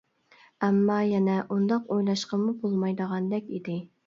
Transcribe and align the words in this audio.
ئەمما 0.67 0.95
يەنە 1.07 1.35
ئۇنداق 1.57 1.93
ئويلاشقىمۇ 1.97 2.55
بولمايدىغاندەك 2.65 3.55
ئىدى. 3.59 3.79